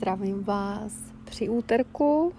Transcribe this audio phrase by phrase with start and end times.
[0.00, 0.92] Zdravím vás
[1.24, 2.32] při úterku.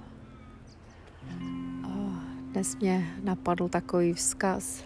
[2.52, 4.84] Dnes mě napadl takový vzkaz.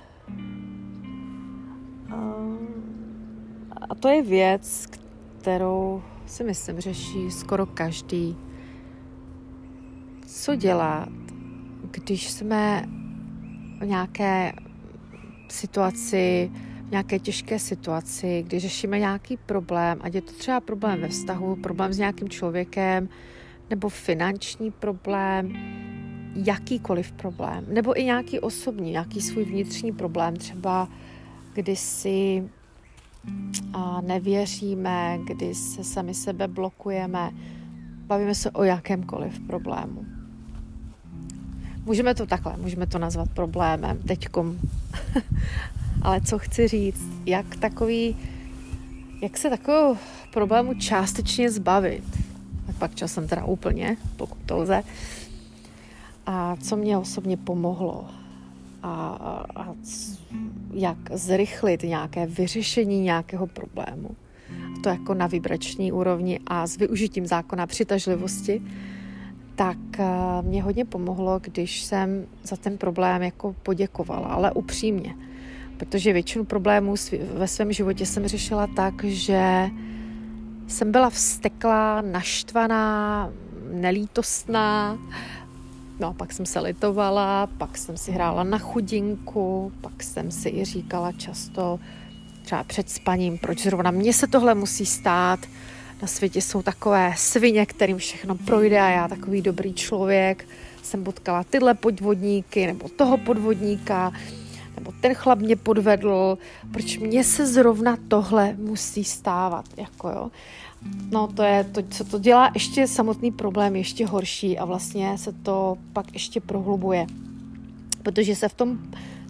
[3.90, 4.88] A to je věc,
[5.42, 8.38] kterou si myslím řeší skoro každý.
[10.26, 11.10] Co dělat,
[11.92, 12.86] když jsme
[13.82, 14.54] v nějaké
[15.50, 16.52] situaci,
[16.92, 21.94] nějaké těžké situaci, kdy řešíme nějaký problém, ať je to třeba problém ve vztahu, problém
[21.94, 23.10] s nějakým člověkem,
[23.70, 25.54] nebo finanční problém,
[26.36, 30.90] jakýkoliv problém, nebo i nějaký osobní, nějaký svůj vnitřní problém, třeba
[31.54, 32.50] kdy si
[33.74, 37.32] a nevěříme, kdy se sami sebe blokujeme,
[38.06, 40.06] bavíme se o jakémkoliv problému.
[41.86, 44.58] Můžeme to takhle, můžeme to nazvat problémem teďkom.
[46.06, 48.18] Ale co chci říct, jak takový,
[49.22, 49.98] jak se takového
[50.34, 52.04] problému částečně zbavit.
[52.70, 54.84] A pak časem teda úplně, pokud to lze.
[56.26, 58.06] A co mě osobně pomohlo.
[58.84, 59.74] A, a, a
[60.74, 64.10] jak zrychlit nějaké vyřešení nějakého problému.
[64.50, 68.62] A to jako na vibrační úrovni a s využitím zákona přitažlivosti
[69.56, 70.06] tak eh,
[70.42, 75.16] mě hodně pomohlo, když jsem za ten problém jako poděkovala, ale upřímně.
[75.78, 76.96] Protože většinu problémů
[77.34, 79.70] ve svém životě jsem řešila tak, že
[80.68, 83.30] jsem byla vsteklá, naštvaná,
[83.72, 84.98] nelítostná,
[86.00, 90.50] No a pak jsem se litovala, pak jsem si hrála na chudinku, pak jsem si
[90.50, 91.80] i říkala často
[92.42, 95.40] třeba před spaním, proč zrovna mně se tohle musí stát,
[96.02, 100.48] na světě jsou takové svině, kterým všechno projde a já takový dobrý člověk.
[100.84, 104.12] Jsem potkala tyhle podvodníky nebo toho podvodníka,
[104.86, 106.38] nebo ten chlap mě podvedl,
[106.72, 110.32] proč mě se zrovna tohle musí stávat, jako jo.
[111.12, 115.32] No to je, to, co to dělá ještě samotný problém ještě horší a vlastně se
[115.32, 117.08] to pak ještě prohlubuje,
[118.04, 118.78] protože se v tom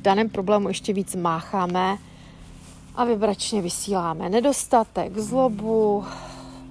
[0.02, 1.98] daném problému ještě víc mácháme
[2.96, 6.06] a vybračně vysíláme nedostatek, zlobu,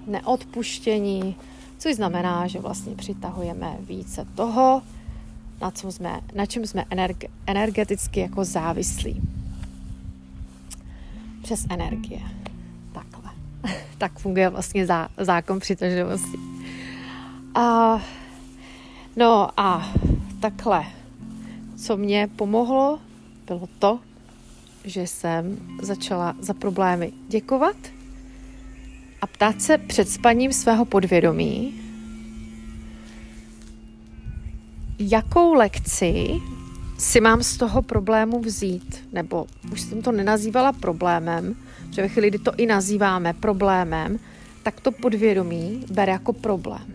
[0.06, 1.36] neodpuštění,
[1.78, 4.82] což znamená, že vlastně přitahujeme více toho,
[5.60, 9.20] na, čem jsme, na čem jsme energe, energeticky jako závislí.
[11.42, 12.20] Přes energie.
[12.92, 13.30] Takhle.
[13.98, 16.38] tak funguje vlastně zá, zákon přitažlivosti.
[17.54, 17.98] A,
[19.16, 19.92] no a
[20.40, 20.84] takhle.
[21.76, 22.98] Co mě pomohlo,
[23.46, 23.98] bylo to,
[24.84, 27.76] že jsem začala za problémy děkovat–
[29.24, 31.80] a ptát se před spaním svého podvědomí,
[34.98, 36.40] jakou lekci
[36.98, 41.56] si mám z toho problému vzít, nebo už jsem to nenazývala problémem,
[41.90, 44.18] že ve chvíli, kdy to i nazýváme problémem,
[44.62, 46.94] tak to podvědomí bere jako problém.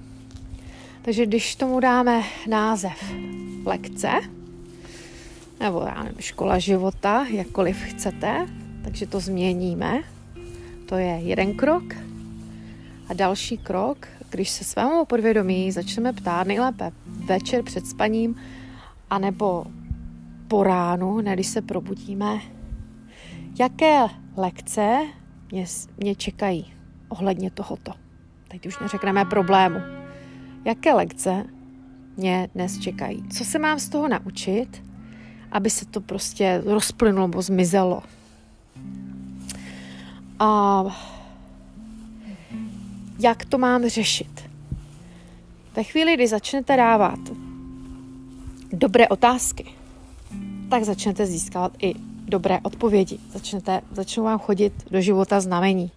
[1.02, 3.14] Takže když tomu dáme název
[3.66, 4.10] lekce,
[5.60, 8.48] nebo já nevím, škola života, jakkoliv chcete,
[8.84, 10.04] takže to změníme.
[10.86, 11.84] To je jeden krok.
[13.10, 18.36] A další krok, když se svému podvědomí začneme ptát nejlépe večer před spaním,
[19.10, 19.66] anebo
[20.48, 22.40] po ránu, ne když se probudíme,
[23.60, 24.06] jaké
[24.38, 25.00] lekce
[25.52, 25.66] mě,
[25.98, 26.74] mě čekají
[27.10, 27.92] ohledně tohoto.
[28.48, 29.80] Teď už neřekneme problému.
[30.66, 31.44] Jaké lekce
[32.18, 33.30] mě dnes čekají?
[33.30, 34.84] Co se mám z toho naučit,
[35.52, 38.04] aby se to prostě rozplynulo nebo zmizelo?
[40.40, 40.84] A
[43.20, 44.50] jak to mám řešit.
[45.76, 47.20] Ve chvíli, kdy začnete dávat
[48.74, 49.66] dobré otázky,
[50.70, 51.94] tak začnete získávat i
[52.28, 53.18] dobré odpovědi.
[53.32, 55.92] Začnete, začnou vám chodit do života znamení.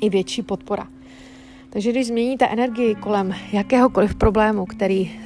[0.00, 0.86] I větší podpora.
[1.70, 5.20] Takže když změníte energii kolem jakéhokoliv problému, který,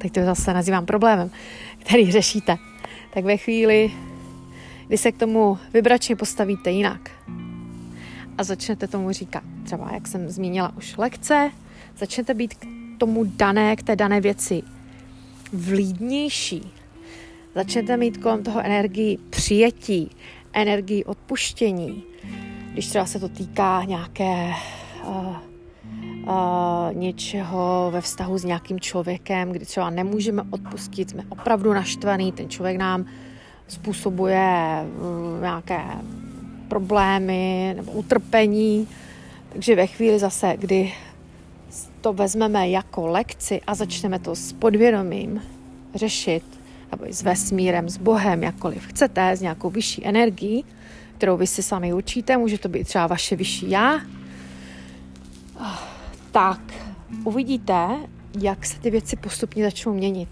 [0.00, 1.30] teď to zase nazývám problémem,
[1.78, 2.56] který řešíte,
[3.14, 3.92] tak ve chvíli,
[4.86, 7.10] kdy se k tomu vybračně postavíte jinak,
[8.40, 11.50] a začnete tomu říkat, třeba jak jsem zmínila už lekce,
[11.98, 12.66] začnete být k
[12.98, 14.62] tomu dané, k té dané věci
[15.52, 16.72] vlídnější.
[17.54, 20.10] Začnete mít kolem toho energii přijetí,
[20.52, 22.02] energii odpuštění.
[22.72, 24.52] Když třeba se to týká nějaké
[25.06, 25.36] uh, uh,
[26.92, 32.76] něčeho ve vztahu s nějakým člověkem, kdy třeba nemůžeme odpustit, jsme opravdu naštvaný, ten člověk
[32.76, 33.04] nám
[33.68, 34.86] způsobuje
[35.36, 35.82] uh, nějaké
[36.70, 38.88] problémy nebo utrpení.
[39.52, 40.92] Takže ve chvíli zase, kdy
[42.00, 45.42] to vezmeme jako lekci a začneme to s podvědomím
[45.94, 46.42] řešit,
[46.92, 50.64] nebo s vesmírem, s Bohem, jakkoliv chcete, s nějakou vyšší energií,
[51.16, 54.00] kterou vy si sami učíte, může to být třeba vaše vyšší já,
[56.32, 56.60] tak
[57.24, 57.88] uvidíte,
[58.40, 60.28] jak se ty věci postupně začnou měnit.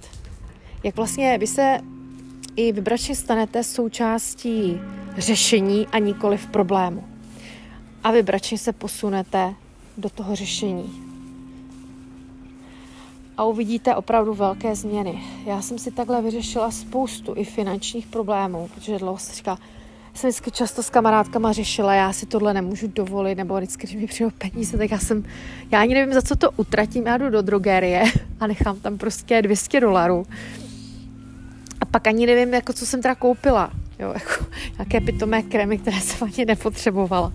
[0.84, 1.78] Jak vlastně vy se
[2.58, 4.80] i vybračně stanete součástí
[5.18, 7.04] řešení a nikoli v problému.
[8.04, 9.54] A vybračně se posunete
[9.96, 10.92] do toho řešení.
[13.36, 15.22] A uvidíte opravdu velké změny.
[15.46, 19.58] Já jsem si takhle vyřešila spoustu i finančních problémů, protože dlouho se říká,
[20.14, 24.06] jsem vždycky často s kamarádkama řešila, já si tohle nemůžu dovolit, nebo vždycky, když mi
[24.06, 25.24] přijdou peníze, tak já jsem,
[25.70, 28.04] já ani nevím, za co to utratím, já jdu do drogerie
[28.40, 30.26] a nechám tam prostě 200 dolarů.
[31.90, 33.70] Pak ani nevím, jako co jsem teda koupila.
[33.98, 34.46] Jo, jako
[34.78, 37.32] nějaké pitomé krémy, které jsem ani nepotřebovala.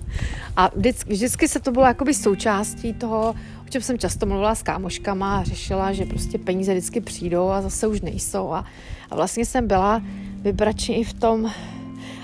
[0.57, 3.35] A vždycky, vždycky se to bylo jakoby součástí toho,
[3.65, 7.61] o čem jsem často mluvila s kámoškama a řešila, že prostě peníze vždycky přijdou a
[7.61, 8.51] zase už nejsou.
[8.51, 8.65] A,
[9.11, 10.01] a vlastně jsem byla
[10.41, 11.51] vybračně i v tom,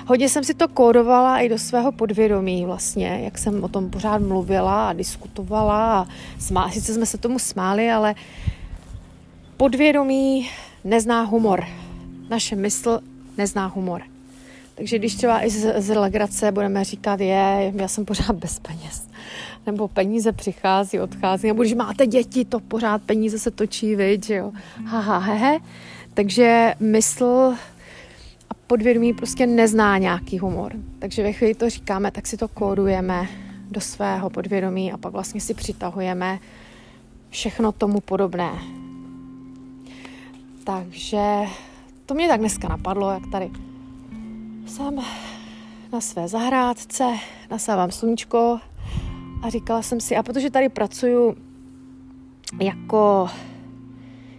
[0.07, 4.21] hodně jsem si to kódovala i do svého podvědomí vlastně, jak jsem o tom pořád
[4.21, 6.07] mluvila a diskutovala a
[6.39, 8.15] smá, sice jsme se tomu smáli, ale
[9.57, 10.49] podvědomí
[10.83, 11.65] nezná humor.
[12.29, 12.99] Naše mysl
[13.37, 14.01] nezná humor.
[14.75, 19.07] Takže když třeba i z, z legrace budeme říkat, je, já jsem pořád bez peněz,
[19.65, 24.51] nebo peníze přichází, odchází, nebo když máte děti, to pořád peníze se točí, viď, jo,
[24.85, 25.59] haha, hehe.
[26.13, 27.53] Takže mysl
[28.49, 30.71] a podvědomí prostě nezná nějaký humor.
[30.99, 33.27] Takže ve chvíli to říkáme, tak si to kódujeme
[33.71, 36.39] do svého podvědomí a pak vlastně si přitahujeme
[37.29, 38.51] všechno tomu podobné.
[40.63, 41.23] Takže
[42.09, 43.51] to mě tak dneska napadlo, jak tady
[44.67, 44.95] jsem
[45.91, 47.03] na své zahrádce,
[47.51, 48.59] nasávám sluníčko
[49.43, 51.35] a říkala jsem si, a protože tady pracuju
[52.59, 53.29] jako,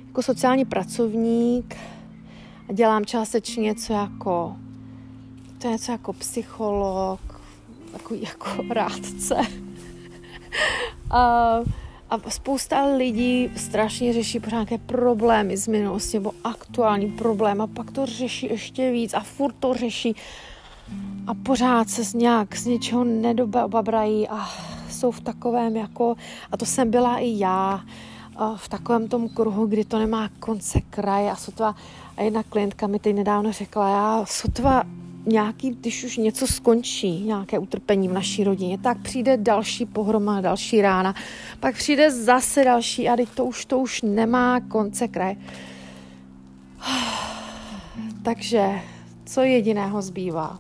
[0.07, 1.77] jako sociální pracovník
[2.69, 4.57] a dělám částečně něco jako,
[5.59, 7.21] to je něco jako psycholog,
[7.93, 9.37] takový jako rádce.
[11.11, 11.57] a,
[12.11, 17.91] a spousta lidí strašně řeší pořád nějaké problémy z minulosti nebo aktuální problém a pak
[17.91, 20.17] to řeší ještě víc a furt to řeší.
[21.27, 24.49] A pořád se z nějak z něčeho nedobabrají a
[24.91, 26.15] jsou v takovém jako,
[26.53, 27.81] a to jsem byla i já,
[28.57, 31.75] v takovém tom kruhu, kdy to nemá konce kraje a sotva,
[32.17, 34.83] a jedna klientka mi teď nedávno řekla, já sotva
[35.27, 40.83] nějaký, když už něco skončí, nějaké utrpení v naší rodině, tak přijde další pohroma, další
[40.83, 41.15] rána,
[41.61, 45.37] pak přijde zase další a teď to už, to už nemá konce kraje.
[48.23, 48.81] Takže
[49.25, 50.59] co jediného zbývá?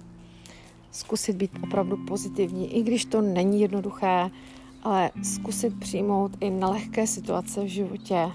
[0.91, 4.31] Zkusit být opravdu pozitivní, i když to není jednoduché,
[4.83, 8.31] ale zkusit přijmout i na lehké situace v životě.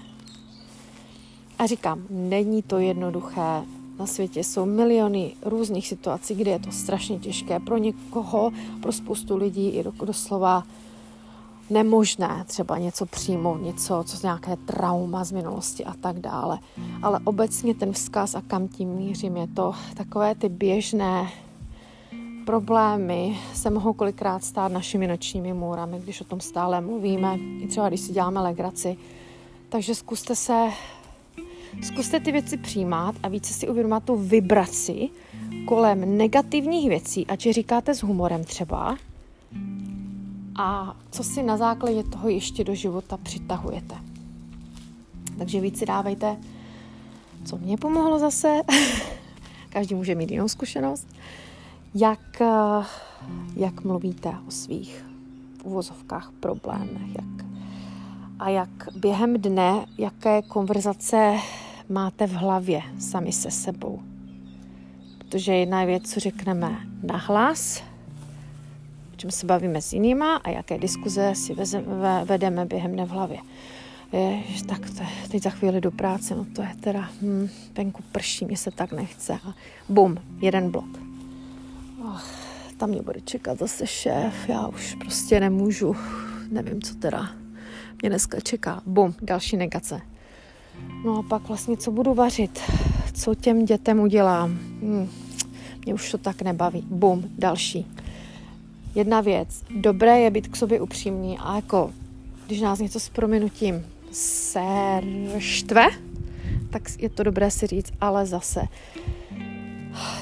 [1.58, 3.62] A říkám, není to jednoduché,
[3.98, 8.52] na světě jsou miliony různých situací, kde je to strašně těžké pro někoho,
[8.82, 10.64] pro spoustu lidí i doslova
[11.70, 16.58] nemožné třeba něco přijmout, něco, co nějaké trauma z minulosti a tak dále.
[17.02, 21.30] Ale obecně ten vzkaz a kam tím mířím je to takové ty běžné
[22.46, 27.88] problémy se mohou kolikrát stát našimi nočními můrami, když o tom stále mluvíme, i třeba
[27.88, 28.96] když si děláme legraci.
[29.68, 30.68] Takže zkuste se
[31.82, 35.08] Zkuste ty věci přijímat a více si uvědomit tu vibraci
[35.64, 38.96] kolem negativních věcí, ať je říkáte s humorem třeba,
[40.58, 43.94] a co si na základě toho ještě do života přitahujete.
[45.38, 46.36] Takže víc si dávejte,
[47.44, 48.60] co mě pomohlo zase.
[49.68, 51.08] Každý může mít jinou zkušenost.
[51.94, 52.42] Jak,
[53.56, 55.06] jak mluvíte o svých
[55.64, 57.46] uvozovkách problémech, jak,
[58.38, 61.36] a jak během dne, jaké konverzace
[61.88, 64.00] máte v hlavě sami se sebou.
[65.18, 67.82] Protože jedna věc, co řekneme nahlas,
[69.14, 71.54] o čem se bavíme s jinýma a jaké diskuze si
[72.24, 73.38] vedeme během dne v hlavě.
[74.12, 78.02] Je, tak to je, teď za chvíli do práce, no to je teda, hm, venku
[78.12, 79.32] prší, mě se tak nechce.
[79.32, 79.54] A
[79.88, 80.98] bum, jeden blok.
[82.04, 82.20] Oh,
[82.76, 85.96] tam mě bude čekat zase šéf, já už prostě nemůžu,
[86.50, 87.30] nevím, co teda
[88.02, 88.82] mě dneska čeká.
[88.86, 90.00] Bum, další negace.
[91.04, 92.60] No a pak vlastně, co budu vařit?
[93.14, 94.50] Co těm dětem udělám?
[94.50, 95.08] Hmm,
[95.84, 96.84] mě už to tak nebaví.
[96.90, 97.86] Bum, další.
[98.94, 99.62] Jedna věc.
[99.76, 101.92] Dobré je být k sobě upřímný a jako,
[102.46, 103.86] když nás něco s prominutím
[105.38, 105.86] štve,
[106.70, 108.62] tak je to dobré si říct, ale zase,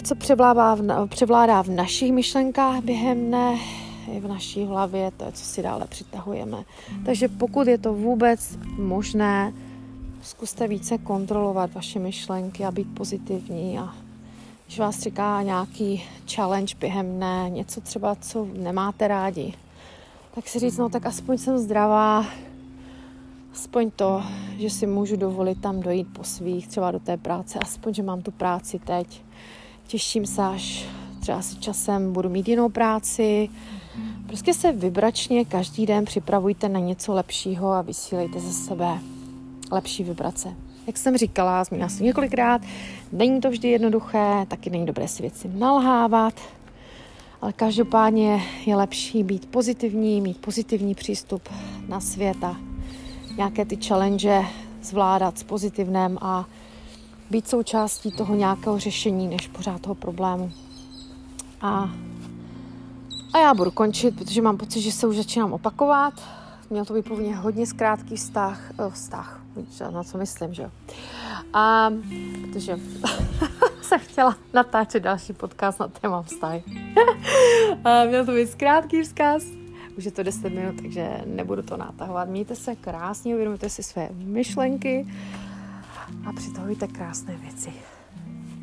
[0.03, 3.59] co převládá v, převládá v našich myšlenkách během dne,
[4.13, 6.65] je v naší hlavě, to je, co si dále přitahujeme.
[7.05, 9.53] Takže pokud je to vůbec možné,
[10.25, 13.95] zkuste více kontrolovat vaše myšlenky a být pozitivní a
[14.67, 16.05] když vás čeká nějaký
[16.35, 19.55] challenge během dne, něco třeba, co nemáte rádi,
[20.35, 22.27] tak si říct, no tak aspoň jsem zdravá,
[23.53, 24.23] aspoň to,
[24.59, 28.23] že si můžu dovolit tam dojít po svých, třeba do té práce, aspoň, že mám
[28.23, 29.23] tu práci teď.
[29.87, 30.87] Těším se, až
[31.21, 33.49] třeba si časem budu mít jinou práci.
[34.27, 38.99] Prostě se vybračně každý den připravujte na něco lepšího a vysílejte ze sebe
[39.71, 40.55] lepší vibrace.
[40.87, 42.63] Jak jsem říkala, zmínila jsem několikrát,
[43.13, 46.41] není to vždy jednoduché, taky není dobré si věci nalhávat,
[47.43, 51.49] ale každopádně je lepší být pozitivní, mít pozitivní přístup
[51.89, 52.57] na svět a
[53.37, 54.45] nějaké ty challenge
[54.83, 56.47] zvládat s pozitivnem a
[57.31, 60.53] být součástí toho nějakého řešení, než pořád toho problému.
[61.61, 61.91] A,
[63.33, 66.44] a já budu končit, protože mám pocit, že se už začínám opakovat.
[66.71, 69.41] Měl to být povinně hodně zkrátký vztah, uh, vztah,
[69.93, 70.71] na co myslím, že jo.
[71.53, 71.91] A
[72.43, 72.79] protože
[73.83, 76.63] jsem chtěla natáčet další podcast na téma vztahy.
[77.85, 79.45] a měl to být krátký vzkaz,
[79.99, 82.29] už je to 10 minut, takže nebudu to natahovat.
[82.29, 85.07] Mějte se krásně, uvědomujte si své myšlenky
[86.27, 87.73] a přitahujte krásné věci.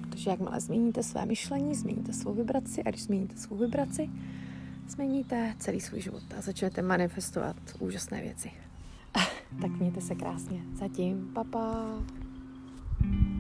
[0.10, 4.10] Protože jakmile změníte své myšlení, změníte svou vibraci a když změníte svou vibraci,
[4.92, 8.52] změníte celý svůj život a začnete manifestovat úžasné věci.
[9.62, 10.62] tak mějte se krásně.
[10.74, 11.76] Zatím, papa.
[13.00, 13.31] Pa.